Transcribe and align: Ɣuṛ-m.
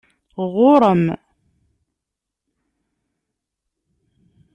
Ɣuṛ-m. 0.53 1.03